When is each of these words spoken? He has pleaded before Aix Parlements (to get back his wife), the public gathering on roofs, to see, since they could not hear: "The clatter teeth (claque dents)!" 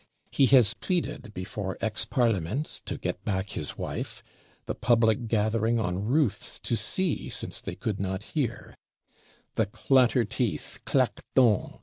He 0.31 0.47
has 0.47 0.73
pleaded 0.73 1.31
before 1.31 1.77
Aix 1.79 2.05
Parlements 2.05 2.81
(to 2.85 2.97
get 2.97 3.23
back 3.23 3.51
his 3.51 3.77
wife), 3.77 4.23
the 4.65 4.73
public 4.73 5.27
gathering 5.27 5.79
on 5.79 6.03
roofs, 6.05 6.57
to 6.61 6.75
see, 6.75 7.29
since 7.29 7.61
they 7.61 7.75
could 7.75 7.99
not 7.99 8.23
hear: 8.33 8.73
"The 9.53 9.67
clatter 9.67 10.25
teeth 10.25 10.79
(claque 10.85 11.23
dents)!" 11.35 11.75